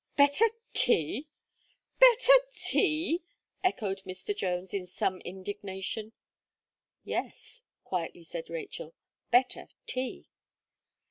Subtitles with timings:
[0.15, 1.27] "Better tea!
[1.99, 3.23] better tea!"
[3.63, 4.35] echoed Mr.
[4.35, 6.13] Jones, in some indignation.
[7.03, 8.95] "Yes," quietly said Rachel,
[9.29, 10.27] "better tea."